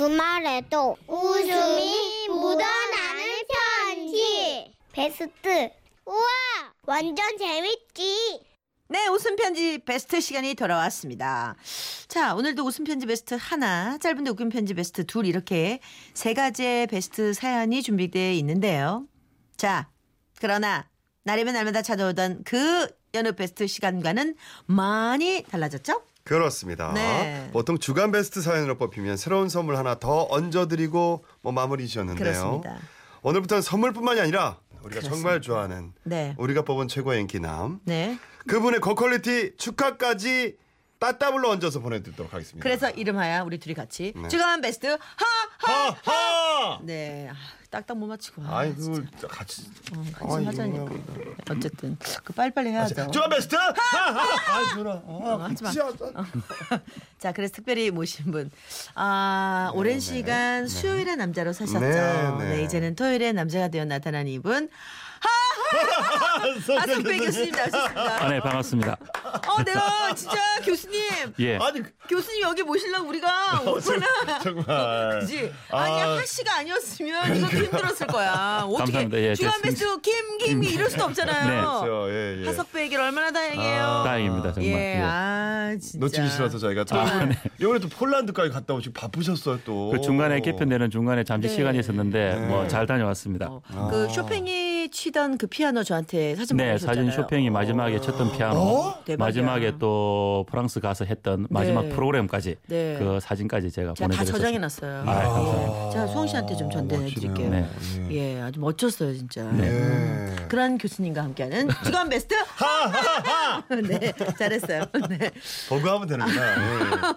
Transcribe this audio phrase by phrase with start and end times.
[0.00, 3.22] 주말에도 웃음이 묻어나는
[3.84, 4.72] 편지.
[4.92, 5.70] 베스트.
[6.06, 6.24] 우와,
[6.86, 8.40] 완전 재밌지.
[8.88, 11.54] 네, 웃음 편지 베스트 시간이 돌아왔습니다.
[12.08, 15.80] 자, 오늘도 웃음 편지 베스트 하나, 짧은데 웃음 편지 베스트 둘 이렇게
[16.14, 19.06] 세 가지의 베스트 사연이 준비되어 있는데요.
[19.58, 19.90] 자,
[20.40, 20.88] 그러나
[21.24, 26.02] 날이면 날마다 찾아오던 그 연애 베스트 시간과는 많이 달라졌죠?
[26.30, 26.92] 그렇습니다.
[26.92, 27.50] 네.
[27.52, 32.24] 보통 주간 베스트 사연으로 뽑히면 새로운 선물 하나 더 얹어드리고 뭐 마무리 지었는데요.
[32.24, 32.78] 그렇습니다.
[33.22, 35.10] 오늘부터는 선물뿐만이 아니라 우리가 그렇습니다.
[35.16, 36.36] 정말 좋아하는 네.
[36.38, 38.16] 우리가 뽑은 최고의 인기남 네.
[38.46, 40.56] 그분의 고퀄리티 축하까지
[41.00, 42.62] 따따블로 얹어서 보내드리도록 하겠습니다.
[42.62, 44.28] 그래서 이름하여 우리 둘이 같이 네.
[44.28, 45.96] 주간 베스트 하하.
[46.04, 46.78] 하하.
[46.84, 47.28] 네.
[47.70, 48.42] 아, 딱딱 못 맞추고.
[48.42, 49.00] 아, 아이 진짜.
[49.00, 50.84] 그걸 같이 어, 같이 하자니까.
[50.84, 51.00] 뭐야.
[51.50, 53.10] 어쨌든 그 빨리빨리 해야죠.
[53.12, 54.20] 주간 베스트 하하.
[54.20, 54.90] 아 준아.
[54.90, 55.70] 아, 하지 마.
[55.70, 55.94] 진짜.
[57.18, 58.50] 자, 그래서 특별히 모신 분.
[58.94, 61.78] 아, 오랜 시간 수요일의 남자로 사셨죠.
[61.80, 62.62] 네, 네, 네.
[62.64, 64.68] 이제는 토요일의 남자가 되어 나타난 이분.
[66.66, 68.24] 하성배 교수님 나오셨습니다.
[68.24, 68.96] 아, 네, 반갑습니다.
[69.60, 71.00] 어, 내가 진짜 교수님.
[71.40, 71.56] 예.
[71.56, 74.38] 아니 교수님 여기 모시려고 우리가 얼마나.
[74.42, 75.20] 정말.
[75.20, 75.52] 그지?
[75.70, 76.16] 아니, 아.
[76.18, 78.62] 하씨가 아니었으면 이것도 힘들었을 거야.
[78.66, 78.78] 어떻게.
[78.78, 79.18] 감사합니다.
[79.18, 81.48] 예, 주간 제 베스트 김, 김, 이럴 수도 없잖아요.
[81.48, 81.60] 네.
[81.60, 82.06] 그렇죠.
[82.10, 82.46] 예, 예.
[82.46, 83.84] 하석배에게 얼마나 다행이에요.
[83.84, 84.02] 아.
[84.04, 84.72] 다행입니다, 정말.
[84.72, 85.00] 예, 예.
[85.02, 85.98] 아, 진짜.
[85.98, 86.96] 놓치기 싫어서 저희가 또
[87.60, 89.90] 이번에 또 폴란드까지 갔다 오시고 바쁘셨어요 또.
[89.90, 91.54] 그 중간에 개편되는 중간에 잠시 네.
[91.54, 92.46] 시간이 있었는데 네.
[92.46, 93.46] 뭐잘 다녀왔습니다.
[93.48, 97.06] 어, 그 쇼팽이 치던 그 피아노 저한테 사진 네, 보내주셨잖아요.
[97.10, 98.94] 사진 쇼팽이 마지막에 쳤던 피아노, 어?
[99.04, 99.16] 대박이야.
[99.16, 101.88] 마지막에 또 프랑스 가서 했던 마지막 네.
[101.90, 102.96] 프로그램까지 네.
[102.98, 104.32] 그 사진까지 제가 제가 다 보내드렸어요.
[104.38, 105.00] 저장해 놨어요.
[105.00, 105.86] 아, 감사합니다.
[105.86, 105.90] 예.
[105.92, 107.50] 제가 수홍 씨한테 좀 전달해 드릴게요.
[107.50, 107.66] 네.
[108.10, 109.42] 예, 아주 멋졌어요, 진짜.
[109.42, 109.46] 예.
[109.46, 110.36] 음.
[110.48, 112.34] 그런 교수님과 함께하는 주간 베스트.
[113.88, 114.84] 네, 잘했어요.
[115.08, 115.30] 네.
[115.68, 116.40] 보고 하면 되는구나.
[116.42, 117.14] 예.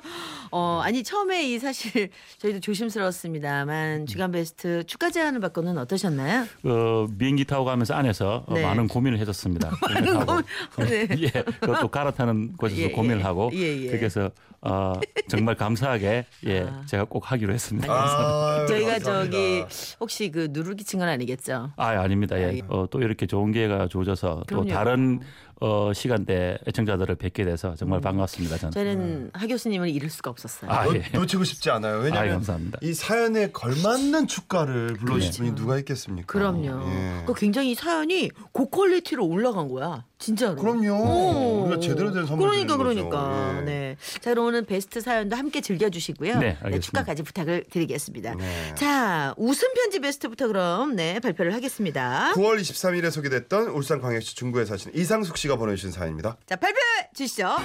[0.51, 6.45] 어, 아니 처음에 이 사실 저희도 조심스러웠습니다만 주간 베스트 축하 제안을 받고는 어떠셨나요?
[6.61, 8.63] 그 비행기 타고 가면서 안에서 어, 네.
[8.63, 9.69] 많은 고민을 해줬습니다.
[9.81, 10.41] 고민을 하고.
[10.79, 11.07] 네.
[11.21, 12.91] 예, 그것도 갈아타는 곳에서 예, 예.
[12.91, 13.91] 고민을 하고 예, 예.
[13.91, 14.29] 그래서
[14.61, 14.93] 어,
[15.27, 16.83] 정말 감사하게 예, 아.
[16.85, 17.91] 제가 꼭 하기로 했습니다.
[17.91, 19.03] 아, 저희가 감사합니다.
[19.31, 19.65] 저기
[19.99, 21.71] 혹시 그 누르기 친 건 아니겠죠?
[21.75, 22.35] 아, 아닙니다.
[22.35, 22.53] 아, 예.
[22.57, 22.61] 예.
[22.69, 24.69] 어, 또 이렇게 좋은 기회가 주어져서 또 그럼요.
[24.69, 25.19] 다른
[25.61, 28.57] 어, 시간대 애청자들을 뵙게 돼서 정말 반갑습니다.
[28.57, 28.71] 저는.
[28.71, 30.69] 저희는 하 교수님을 잃을 수가 없었어요.
[30.69, 31.01] 아, 놓- 예.
[31.17, 31.99] 놓 치고 싶지 않아요.
[31.99, 32.79] 왜냐하면 감사합니다.
[32.81, 36.25] 이 사연에 걸맞는 축가를 불러주실 분이 누가 있겠습니까?
[36.27, 36.89] 그럼요.
[36.91, 37.23] 예.
[37.25, 40.05] 그 굉장히 사연이 고퀄리티로 올라간 거야.
[40.23, 40.55] 진짜로.
[40.55, 40.93] 그럼요.
[40.93, 41.63] 오.
[41.65, 43.57] 우리가 제대로 된 선물 그러니까 그러니까.
[43.57, 43.61] 예.
[43.61, 43.97] 네.
[44.21, 46.39] 자, 그럼 오늘 베스트 사연도 함께 즐겨 주시고요.
[46.39, 46.79] 네, 알겠습니다.
[46.79, 48.35] 축하까지 부탁을 드리겠습니다.
[48.35, 48.75] 네.
[48.75, 52.31] 자, 웃음 편지 베스트부터 그럼 네, 발표를 하겠습니다.
[52.35, 56.37] 9월 23일에 소개됐던 울산 광역시 중구에 사시는 이상숙 씨가 보내 주신 사연입니다.
[56.45, 57.57] 자, 발표해 주시죠.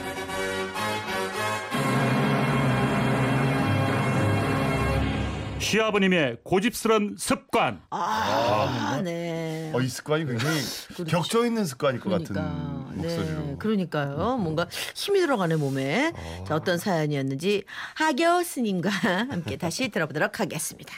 [5.60, 7.82] 시아버님의 고집스런 습관.
[7.90, 9.70] 아, 네.
[9.74, 10.60] 어, 이 습관이 굉장히
[11.08, 12.34] 격조 있는 습관일 것 그러니까.
[12.34, 13.40] 같은 목소리로.
[13.40, 14.36] 네, 그러니까요.
[14.38, 16.12] 뭔가 힘이 들어가네 몸에.
[16.46, 17.64] 자, 어떤 사연이었는지
[17.94, 20.94] 하교 스님과 함께 다시 들어보도록 하겠습니다.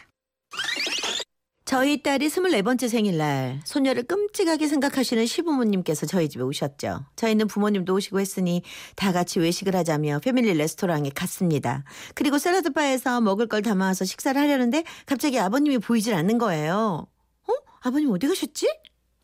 [1.70, 7.04] 저희 딸이 24번째 생일날 소녀를 끔찍하게 생각하시는 시부모님께서 저희 집에 오셨죠.
[7.14, 8.62] 저희는 부모님도 오시고 했으니
[8.96, 11.84] 다 같이 외식을 하자며 패밀리 레스토랑에 갔습니다.
[12.16, 17.06] 그리고 샐러드 바에서 먹을 걸 담아와서 식사를 하려는데 갑자기 아버님이 보이질 않는 거예요.
[17.46, 17.52] 어?
[17.82, 18.66] 아버님 어디 가셨지?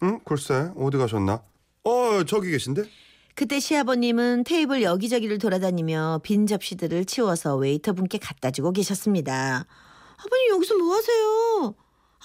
[0.04, 0.20] 응?
[0.24, 1.42] 글쎄 어디 가셨나?
[1.82, 2.84] 어 저기 계신데?
[3.34, 9.66] 그때 시아버님은 테이블 여기저기를 돌아다니며 빈 접시들을 치워서 웨이터분께 갖다 주고 계셨습니다.
[10.16, 11.74] 아버님 여기서 뭐 하세요?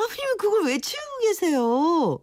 [0.01, 2.19] 아버님은 그걸 왜 치우고 계세요?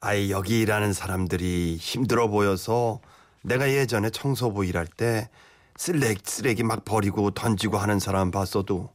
[0.00, 3.00] 아이 여기 일하는 사람들이 힘들어 보여서
[3.42, 5.28] 내가 예전에 청소부 일할 때
[5.76, 8.90] 쓰레기, 쓰레기 막 버리고 던지고 하는 사람 봤어도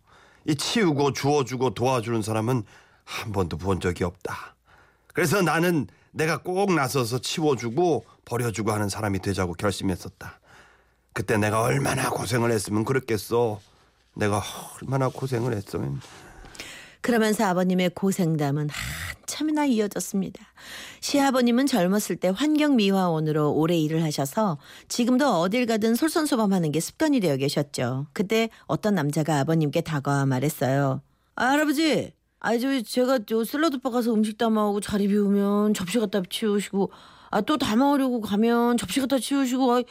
[0.45, 2.63] 이 치우고 주워주고 도와주는 사람은
[3.03, 4.55] 한 번도 본 적이 없다.
[5.13, 10.39] 그래서 나는 내가 꼭 나서서 치워주고 버려주고 하는 사람이 되자고 결심했었다.
[11.13, 13.59] 그때 내가 얼마나 고생을 했으면 그랬겠어.
[14.16, 14.41] 내가
[14.81, 16.01] 얼마나 고생을 했으면.
[17.01, 20.45] 그러면서 아버님의 고생담은 한참이나 이어졌습니다.
[21.00, 24.57] 시아버님은 젊었을 때 환경미화원으로 오래 일을 하셔서
[24.88, 28.07] 지금도 어딜 가든 솔선수범하는 게 습관이 되어 계셨죠.
[28.13, 31.01] 그때 어떤 남자가 아버님께 다가와 말했어요.
[31.36, 36.92] 아, 할아버지, 아, 저 제가 저 샐러드바 가서 음식 담아오고 자리 비우면 접시 갖다 치우시고
[37.31, 39.81] 아, 또 담아오려고 가면 접시 갖다 치우시고 아,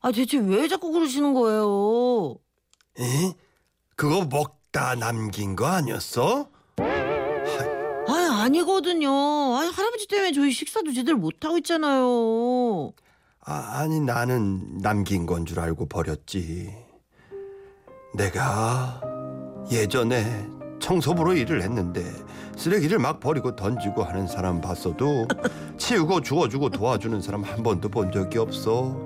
[0.00, 2.36] 아 대체 왜 자꾸 그러시는 거예요?
[3.00, 3.34] 에?
[3.94, 6.48] 그거 먹다 남긴 거 아니었어?
[6.86, 9.10] 아 아니거든요.
[9.10, 12.92] 아 할아버지 때문에 저희 식사도 제대로 못 하고 있잖아요.
[13.44, 16.70] 아, 아니 나는 남긴 건 줄 알고 버렸지.
[18.14, 19.00] 내가
[19.70, 20.46] 예전에
[20.80, 22.04] 청소부로 일을 했는데
[22.56, 25.26] 쓰레기를 막 버리고 던지고 하는 사람 봤어도
[25.78, 28.96] 치우고 주워주고 도와주는 사람 한 번도 본 적이 없어.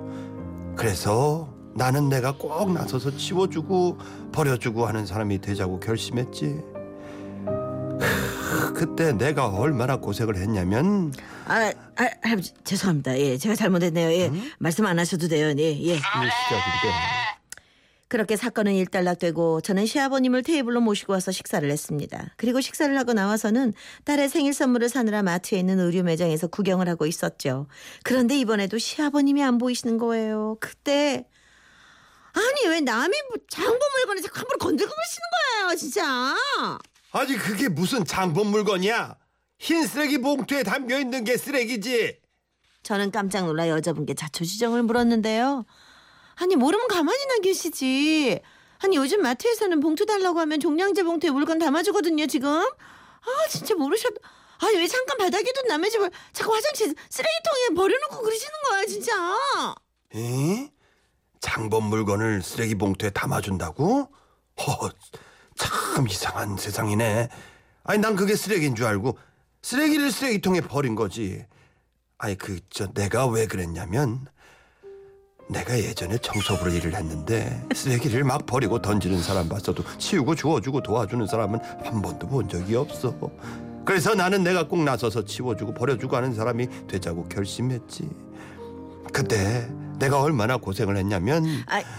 [0.75, 3.97] 그래서 나는 내가 꼭 나서서 치워주고
[4.31, 6.61] 버려주고 하는 사람이 되자고 결심했지.
[8.53, 11.11] 크, 그때 내가 얼마나 고생을 했냐면
[11.45, 13.19] 아, 아 할아버지 죄송합니다.
[13.19, 14.11] 예, 제가 잘못했네요.
[14.11, 15.53] 예, 말씀 안 하셔도 돼요.
[15.57, 15.73] 예, 예.
[15.73, 17.23] 이 시작인데
[18.07, 22.27] 그렇게 사건은 일단락되고 저는 시아버님을 테이블로 모시고 와서 식사를 했습니다.
[22.37, 23.73] 그리고 식사를 하고 나와서는
[24.03, 27.65] 딸의 생일 선물을 사느라 마트에 있는 의류 매장에서 구경을 하고 있었죠.
[28.03, 30.57] 그런데 이번에도 시아버님이 안 보이시는 거예요.
[30.59, 31.25] 그때
[32.33, 33.37] 아니 왜 남이 뭐
[33.95, 36.35] 물건을 자꾸 함부로 건들고 그러시는 거예요, 진짜.
[37.13, 39.15] 아니 그게 무슨 장본 물건이야?
[39.59, 42.19] 흰 쓰레기 봉투에 담겨 있는 게 쓰레기지.
[42.81, 45.63] 저는 깜짝 놀라 여자분께 자초지정을 물었는데요.
[46.35, 48.41] 아니 모르면 가만히나 계시지.
[48.79, 52.49] 아니 요즘 마트에서는 봉투 달라고 하면 종량제 봉투에 물건 담아주거든요 지금.
[52.49, 54.11] 아 진짜 모르셨.
[54.57, 59.37] 아니 왜 잠깐 바닥에 둔 남의 집을 자꾸 화장실 쓰레기통에 버려놓고 그러시는 거야 진짜.
[60.15, 60.71] 에?
[61.39, 64.09] 장본 물건을 쓰레기 봉투에 담아준다고?
[64.61, 64.89] 허,
[65.55, 67.29] 참 이상한 세상이네.
[67.83, 69.17] 아니 난 그게 쓰레기인 줄 알고
[69.61, 71.45] 쓰레기를 쓰레기통에 버린 거지.
[72.17, 74.25] 아니 그 저 내가 왜 그랬냐면
[75.49, 81.59] 내가 예전에 청소부로 일을 했는데 쓰레기를 막 버리고 던지는 사람 봤어도 치우고 주워주고 도와주는 사람은
[81.83, 83.13] 한 번도 본 적이 없어.
[83.85, 88.09] 그래서 나는 내가 꼭 나서서 치워주고 버려주고 하는 사람이 되자고 결심했지.
[89.11, 89.69] 그때
[90.03, 91.45] 내가 얼마나 고생을 했냐면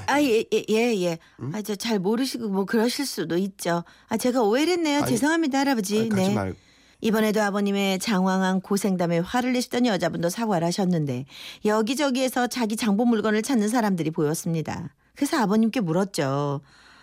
[0.06, 1.18] 아아예예 예, 예.
[1.52, 3.84] 아 저 잘 모르시고 뭐 그러실 수도 있죠.
[4.08, 4.98] 아 제가 오해를 했네요.
[4.98, 6.00] 아니, 죄송합니다 할아버지.
[6.00, 6.34] 아니, 가지 네.
[6.34, 6.54] 말
[7.00, 11.26] 이번에도 아버님의 장황한 고생담에 화를 내시던 여자분도 사과를 하셨는데
[11.64, 14.94] 여기저기에서 자기 장본 물건을 찾는 사람들이 보였습니다.
[15.14, 16.60] 그래서 아버님께 물었죠.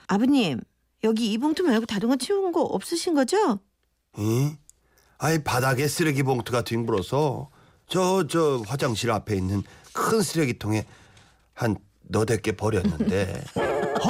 [0.08, 0.60] 아버님
[1.04, 3.60] 여기 이 봉투 말고 다른 거 치운 거 없으신 거죠?
[4.18, 4.52] 이?
[5.20, 7.50] 아이 바닥에 쓰레기 봉투가 뒹굴어서
[7.88, 9.62] 저 저 화장실 앞에 있는
[9.94, 10.86] 큰 쓰레기통에
[11.54, 13.44] 한 너댓 개 버렸는데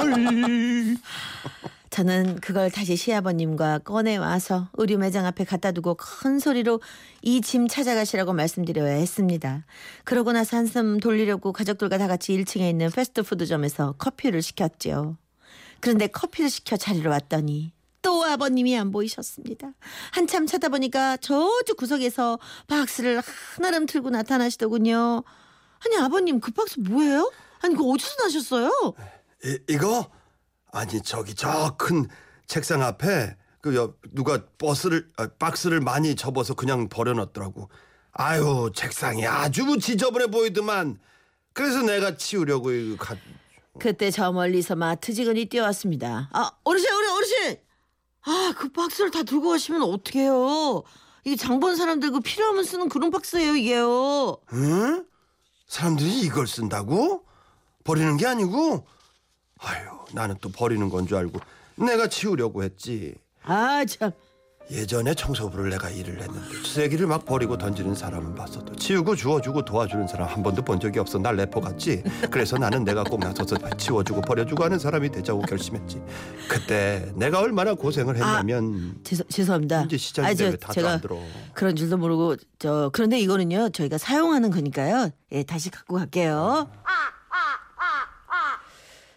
[1.90, 6.80] 저는 그걸 다시 시아버님과 꺼내 와서 의류 매장 앞에 갖다 두고 큰 소리로
[7.20, 9.66] 이 짐 찾아가시라고 말씀드려야 했습니다.
[10.04, 15.18] 그러고 나서 한숨 돌리려고 가족들과 다 같이 1층에 있는 패스트푸드점에서 커피를 시켰죠.
[15.80, 19.72] 그런데 커피를 시켜 자리로 왔더니 또 아버님이 안 보이셨습니다.
[20.12, 22.38] 한참 찾아보니까 저쪽 구석에서
[22.68, 23.20] 박스를
[23.56, 25.24] 하나름 틀고 나타나시더군요.
[25.84, 27.30] 아니 아버님 그 박스 뭐예요?
[27.60, 28.70] 아니 그거 어디서 나셨어요?
[29.44, 30.10] 이, 이거
[30.72, 32.06] 아니 저기 저 큰
[32.46, 37.68] 책상 앞에 그 옆, 누가 버스를 아, 박스를 많이 접어서 그냥 버려놨더라고.
[38.12, 40.98] 아유 책상이 아주 지저분해 보이더만.
[41.54, 43.16] 그래서 내가 치우려고 이거 가,
[43.78, 46.28] 그때 저 멀리서 마트 직원이 뛰어왔습니다.
[46.32, 47.56] 아 어르신 어르신 어르신
[48.24, 50.82] 아그 박스를 다 들고 가시면 어떡해요
[51.24, 55.04] 이게 장본 사람들 그 필요하면 쓰는 그런 박스예요 이게요 응?
[55.76, 57.24] 사람들이 이걸 쓴다고?
[57.82, 58.86] 버리는 게 아니고?
[59.58, 61.40] 아유, 나는 또 버리는 건 줄 알고
[61.76, 63.14] 내가 치우려고 했지.
[63.42, 64.12] 아 참
[64.70, 70.28] 예전에 청소부를 내가 일을 했는데 쓰레기를 막 버리고 던지는 사람은 봤어도 치우고 주워주고 도와주는 사람
[70.28, 71.18] 한 번도 본 적이 없어.
[71.18, 72.02] 날 래퍼 같지?
[72.30, 76.00] 그래서 나는 내가 꼭 나서서 치워주고 버려주고 하는 사람이 되자고 결심했지.
[76.48, 79.82] 그때 내가 얼마나 고생을 했냐면 죄송 죄송합니다.
[79.82, 81.18] 이제 시작인데 아, 저, 왜 다들 제가 안 들어.
[81.52, 85.10] 그런 줄도 모르고 저 그런데 이거는요 저희가 사용하는 거니까요.
[85.32, 86.68] 예 다시 갖고 갈게요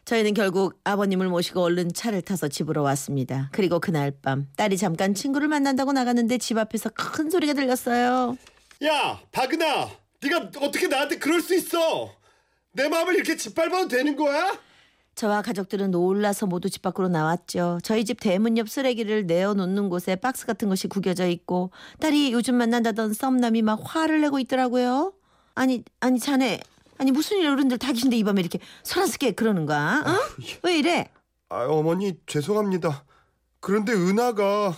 [0.05, 3.49] 저희는 결국 아버님을 모시고 얼른 차를 타서 집으로 왔습니다.
[3.51, 8.37] 그리고 그날 밤 딸이 잠깐 친구를 만난다고 나갔는데 집 앞에서 큰 소리가 들렸어요.
[8.83, 9.89] 야 박은아
[10.21, 12.11] 네가 어떻게 나한테 그럴 수 있어
[12.71, 14.57] 내 마음을 이렇게 짓밟아도 되는 거야?
[15.15, 17.79] 저와 가족들은 놀라서 모두 집 밖으로 나왔죠.
[17.83, 23.13] 저희 집 대문 옆 쓰레기를 내어놓는 곳에 박스 같은 것이 구겨져 있고 딸이 요즘 만난다던
[23.13, 25.13] 썸남이 막 화를 내고 있더라고요.
[25.55, 26.59] 아니 아니 자네
[26.97, 30.03] 아니 무슨 일 어른들 다 계신데 이 밤에 이렇게 소란스게 그러는 거야?
[30.05, 30.17] 어?
[30.63, 31.11] 왜 이래?
[31.49, 33.05] 아 어머니 죄송합니다
[33.59, 34.75] 그런데 은하가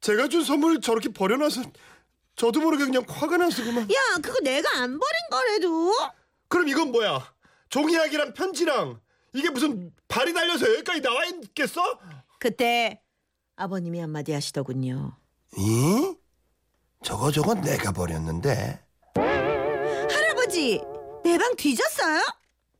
[0.00, 1.62] 제가 준 선물을 저렇게 버려놔서
[2.36, 5.92] 저도 모르게 그냥 화가 나서 그만 야 그거 내가 안 버린 거래도
[6.48, 7.32] 그럼 이건 뭐야
[7.70, 9.00] 종이약이랑 편지랑
[9.34, 11.80] 이게 무슨 발이 달려서 여기까지 나와 있겠어?
[12.38, 13.00] 그때
[13.56, 15.16] 아버님이 한마디 하시더군요.
[15.56, 16.14] 이?
[17.02, 18.82] 저거 저거 내가 버렸는데
[19.14, 20.80] 할아버지
[21.26, 22.22] 내 방 뒤졌어요?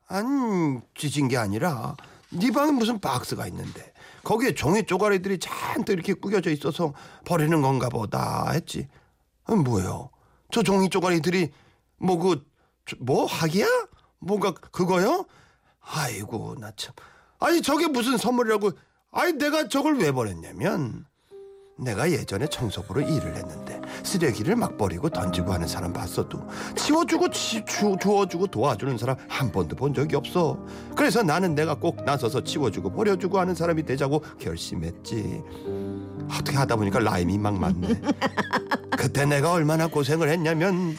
[0.06, 1.96] 안 찢은 게 아니라
[2.30, 8.50] 네 방에 무슨 박스가 있는데 거기에 종이 쪼가리들이 잔뜩 이렇게 구겨져 있어서 버리는 건가 보다
[8.52, 8.86] 했지.
[9.46, 10.10] 아, 뭐요?
[10.52, 11.50] 저 종이 쪼가리들이
[11.98, 12.44] 뭐그
[13.00, 13.66] 뭐 학이야?
[14.20, 15.26] 뭔가 그거요?
[15.80, 16.94] 아이고 나 참.
[17.40, 18.70] 아니 저게 무슨 선물이라고
[19.10, 21.04] 아니 내가 저걸 왜 버렸냐면
[21.78, 26.40] 내가 예전에 청소부로 일을 했는데 쓰레기를 막 버리고 던지고 하는 사람 봤어도
[26.74, 30.58] 치워주고 치, 주, 주워주고 도와주는 사람 한 번도 본 적이 없어.
[30.96, 35.42] 그래서 나는 내가 꼭 나서서 치워주고 버려주고 하는 사람이 되자고 결심했지.
[36.30, 38.00] 어떻게 하다 보니까 라임이 막 맞네.
[38.96, 40.96] 그때 내가 얼마나 고생을 했냐면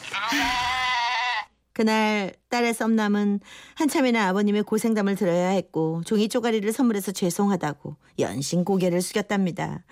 [1.78, 3.38] 그날 딸의 썸남은
[3.76, 9.84] 한참이나 아버님의 고생담을 들어야 했고 종이 쪼가리를 선물해서 죄송하다고 연신 고개를 숙였답니다.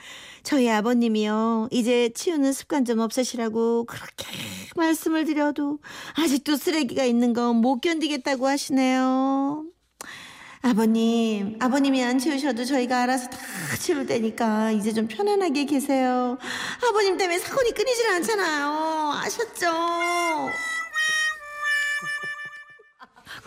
[0.42, 4.26] 저희 아버님이요 이제 치우는 습관 좀 없으시라고 그렇게
[4.74, 5.78] 말씀을 드려도
[6.16, 9.64] 아직도 쓰레기가 있는 건 못 견디겠다고 하시네요.
[10.62, 13.38] 아버님, 아버님이 안 치우셔도 저희가 알아서 다
[13.78, 16.36] 치울 테니까 이제 좀 편안하게 계세요.
[16.88, 19.12] 아버님 때문에 사건이 끊이질 않잖아요.
[19.22, 19.66] 아셨죠?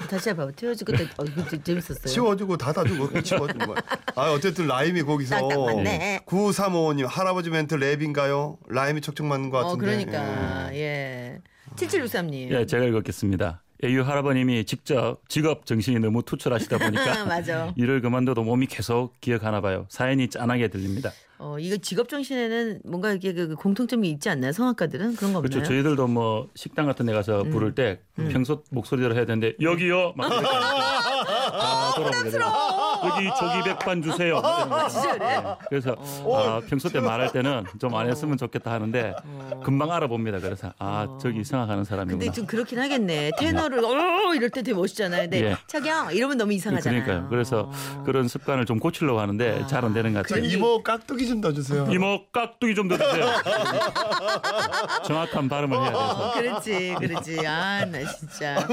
[0.09, 0.51] 다시 해봐.
[0.51, 2.05] 태워주고 때 어, 이거 재- 재밌었어요.
[2.05, 3.75] 치워주고 닫아주고 치워주고 뭐.
[4.15, 6.21] 아 어쨌든 라임이 거기서 딱딱 맞네.
[6.25, 8.57] 9355님 할아버지 멘트 랩인가요?
[8.67, 11.39] 라임이 척척 맞는 것 어, 같은데 그러니까 예.
[11.75, 12.49] 7763님.
[12.51, 13.61] 예, 제가 읽었겠습니다.
[13.83, 17.73] AU 할아버님이 직접 직업 정신이 너무 투철하시다 보니까.
[17.77, 19.85] 일을 그만둬도 몸이 계속 기억하나 봐요.
[19.89, 21.11] 사연이 짠하게 들립니다.
[21.37, 24.51] 어, 이거 직업 정신에는 뭔가 이게 그 공통점이 있지 않나요?
[24.51, 25.49] 성악가들은 그런 거 없나요?
[25.49, 25.65] 그렇죠.
[25.69, 27.51] 저희들도 뭐 식당 같은 데 가서 음.
[27.51, 30.13] 부를 때 평소 목소리대로 해야 되는데 여기요.
[30.17, 30.27] 막
[31.95, 32.41] 돌아보게 되요
[33.05, 34.37] 여기 조기 백반 주세요.
[34.43, 35.39] 아, 진짜 그래?
[35.41, 35.55] 네.
[35.69, 35.95] 그래서
[36.33, 39.13] 아, 평소 때 말할 때는 좀 안 했으면 좋겠다 하는데
[39.63, 40.39] 금방 알아봅니다.
[40.39, 42.19] 그래서 아 저기 생각하는 사람이구나.
[42.19, 43.31] 근데 좀 그렇긴 하겠네.
[43.37, 45.23] 테너를 어 이럴 때 되게 멋있잖아요.
[45.23, 45.57] 근데 예.
[45.67, 47.03] 자기야 이러면 너무 이상하잖아요.
[47.03, 47.29] 그러니까요.
[47.29, 48.03] 그래서 어.
[48.05, 50.49] 그런 습관을 좀 고치려고 하는데 잘 안 되는 것저 같아요.
[50.49, 51.87] 이모 깍두기 좀 넣어주세요.
[51.89, 53.25] 이모 깍두기 좀 넣어주세요.
[55.05, 55.99] 정확한 발음을 해야 돼서.
[56.29, 57.47] 어, 그렇지, 그렇지.
[57.47, 58.67] 아, 나 진짜.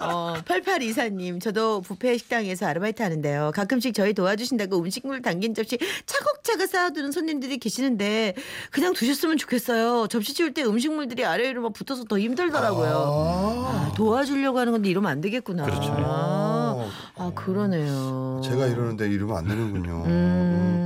[0.00, 3.50] 어, 8824님, 저도 부페 식당에서 아르바이트 하는데요.
[3.64, 8.34] 가끔씩 저희 도와주신다고 음식물 담긴 접시 차곡차곡 쌓아두는 손님들이 계시는데
[8.70, 10.06] 그냥 두셨으면 좋겠어요.
[10.08, 13.66] 접시 치울 때 음식물들이 아래로 막 붙어서 더 힘들더라고요.
[13.66, 15.64] 아, 도와주려고 하는 건데 이러면 안 되겠구나.
[15.64, 15.94] 그렇죠.
[15.98, 18.40] 아, 아, 그러네요.
[18.44, 20.04] 제가 이러는데 이러면 안 되는군요.
[20.06, 20.83] 음.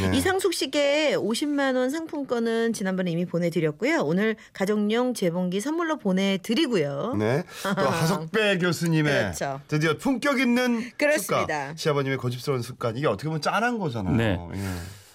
[0.00, 0.16] 네.
[0.16, 4.02] 이상숙 씨께 50만 원 상품권은 지난번에 이미 보내드렸고요.
[4.04, 7.14] 오늘 가정용 재봉기 선물로 보내드리고요.
[7.18, 7.44] 네.
[7.62, 9.60] 또 하석배 교수님의 그렇죠.
[9.68, 11.46] 드디어 품격 있는 그렇습니다.
[11.46, 11.76] 습관.
[11.76, 12.96] 시아버님의 고집스러운 습관.
[12.96, 14.16] 이게 어떻게 보면 짠한 거잖아요.
[14.16, 14.38] 네.
[14.54, 14.60] 예.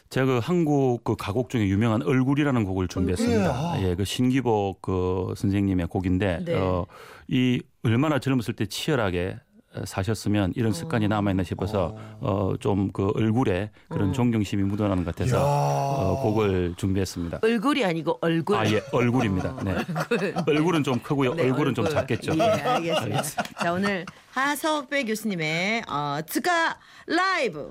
[0.09, 3.83] 제가 그 한국 그 가곡 중에 유명한 얼굴이라는 곡을 준비했습니다.
[3.83, 6.55] 예, 그 신기복 그 선생님의 곡인데 네.
[6.55, 6.87] 어,
[7.27, 9.37] 이 얼마나 젊었을 때 치열하게
[9.85, 15.37] 사셨으면 이런 습관이 남아 있나 싶어서 어, 좀 그 얼굴에 그런 존경심이 묻어나는 것 같아서.
[15.45, 17.39] 어, 곡을 준비했습니다.
[17.43, 18.57] 얼굴이 아니고 얼굴.
[18.57, 19.55] 아, 예, 얼굴입니다.
[19.63, 19.75] 네.
[20.47, 21.35] 얼굴 은 좀 크고요.
[21.35, 21.99] 네, 얼굴은 좀 얼굴.
[21.99, 22.33] 작겠죠.
[22.37, 23.21] 예, 알겠습니다.
[23.61, 27.69] 자, 오늘 하석배 교수님의 어, 트가 라이브